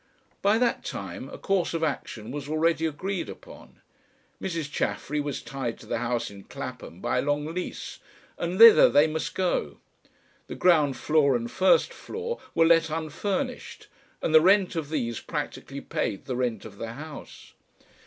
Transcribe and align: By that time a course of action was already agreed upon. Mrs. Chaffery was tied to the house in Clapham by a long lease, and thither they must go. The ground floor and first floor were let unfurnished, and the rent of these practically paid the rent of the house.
By 0.41 0.57
that 0.57 0.83
time 0.83 1.29
a 1.29 1.37
course 1.37 1.75
of 1.75 1.83
action 1.83 2.31
was 2.31 2.49
already 2.49 2.87
agreed 2.87 3.29
upon. 3.29 3.81
Mrs. 4.41 4.67
Chaffery 4.71 5.19
was 5.19 5.43
tied 5.43 5.77
to 5.77 5.85
the 5.85 5.99
house 5.99 6.31
in 6.31 6.45
Clapham 6.45 7.01
by 7.01 7.19
a 7.19 7.21
long 7.21 7.45
lease, 7.53 7.99
and 8.35 8.57
thither 8.57 8.89
they 8.89 9.05
must 9.05 9.35
go. 9.35 9.77
The 10.47 10.55
ground 10.55 10.97
floor 10.97 11.35
and 11.35 11.51
first 11.51 11.93
floor 11.93 12.39
were 12.55 12.65
let 12.65 12.89
unfurnished, 12.89 13.89
and 14.23 14.33
the 14.33 14.41
rent 14.41 14.75
of 14.75 14.89
these 14.89 15.19
practically 15.19 15.81
paid 15.81 16.25
the 16.25 16.35
rent 16.35 16.65
of 16.65 16.79
the 16.79 16.93
house. 16.93 17.53